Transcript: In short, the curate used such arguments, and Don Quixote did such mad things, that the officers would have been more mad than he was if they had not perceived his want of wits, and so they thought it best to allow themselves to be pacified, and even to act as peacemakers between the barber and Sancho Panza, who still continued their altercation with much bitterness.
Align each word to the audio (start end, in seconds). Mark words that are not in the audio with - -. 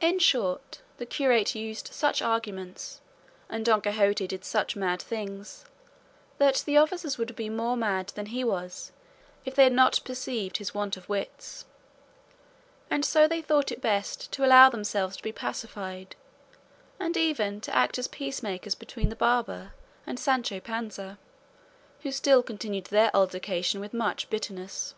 In 0.00 0.20
short, 0.20 0.82
the 0.98 1.04
curate 1.04 1.56
used 1.56 1.88
such 1.92 2.22
arguments, 2.22 3.00
and 3.48 3.64
Don 3.64 3.80
Quixote 3.80 4.24
did 4.28 4.44
such 4.44 4.76
mad 4.76 5.02
things, 5.02 5.64
that 6.38 6.62
the 6.64 6.76
officers 6.76 7.18
would 7.18 7.28
have 7.30 7.36
been 7.36 7.56
more 7.56 7.76
mad 7.76 8.10
than 8.10 8.26
he 8.26 8.44
was 8.44 8.92
if 9.44 9.56
they 9.56 9.64
had 9.64 9.72
not 9.72 9.98
perceived 10.04 10.58
his 10.58 10.74
want 10.74 10.96
of 10.96 11.08
wits, 11.08 11.64
and 12.88 13.04
so 13.04 13.26
they 13.26 13.42
thought 13.42 13.72
it 13.72 13.80
best 13.80 14.30
to 14.30 14.44
allow 14.44 14.70
themselves 14.70 15.16
to 15.16 15.24
be 15.24 15.32
pacified, 15.32 16.14
and 17.00 17.16
even 17.16 17.60
to 17.62 17.74
act 17.74 17.98
as 17.98 18.06
peacemakers 18.06 18.76
between 18.76 19.08
the 19.08 19.16
barber 19.16 19.72
and 20.06 20.20
Sancho 20.20 20.60
Panza, 20.60 21.18
who 22.02 22.12
still 22.12 22.44
continued 22.44 22.84
their 22.84 23.10
altercation 23.12 23.80
with 23.80 23.92
much 23.92 24.30
bitterness. 24.30 24.94